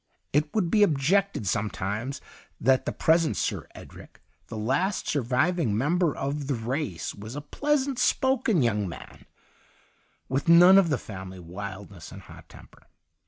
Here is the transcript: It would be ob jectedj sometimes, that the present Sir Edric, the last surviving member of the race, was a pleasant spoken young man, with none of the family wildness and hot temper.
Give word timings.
It 0.33 0.51
would 0.55 0.71
be 0.71 0.83
ob 0.83 0.97
jectedj 0.97 1.45
sometimes, 1.45 2.21
that 2.59 2.87
the 2.87 2.91
present 2.91 3.37
Sir 3.37 3.67
Edric, 3.75 4.19
the 4.47 4.57
last 4.57 5.07
surviving 5.07 5.77
member 5.77 6.15
of 6.15 6.47
the 6.47 6.55
race, 6.55 7.13
was 7.13 7.35
a 7.35 7.39
pleasant 7.41 7.99
spoken 7.99 8.63
young 8.63 8.89
man, 8.89 9.25
with 10.27 10.49
none 10.49 10.79
of 10.79 10.89
the 10.89 10.97
family 10.97 11.39
wildness 11.39 12.11
and 12.11 12.23
hot 12.23 12.49
temper. 12.49 12.87